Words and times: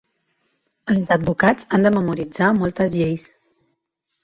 Els 0.93 1.11
advocats 1.17 1.69
han 1.77 1.87
de 1.87 1.93
memoritzar 1.99 2.49
moltes 2.63 2.99
lleis. 3.03 3.31